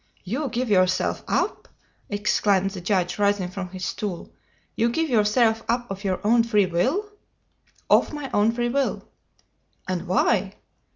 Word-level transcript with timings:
"You 0.23 0.49
give 0.49 0.67
yourself 0.67 1.23
up!" 1.27 1.67
exclaimed 2.09 2.71
the 2.71 2.81
judge, 2.81 3.19
rising 3.19 3.49
from 3.49 3.69
his 3.69 3.85
stool. 3.85 4.33
"You 4.75 4.89
give 4.89 5.11
yourself 5.11 5.61
up 5.69 5.91
of 5.91 6.03
your 6.03 6.19
own 6.25 6.41
free 6.43 6.65
will?" 6.65 7.07
"Of 7.87 8.11
my 8.11 8.27
own 8.33 8.51
free 8.51 8.69
will." 8.69 9.07
"And 9.87 10.07
why?" 10.07 10.55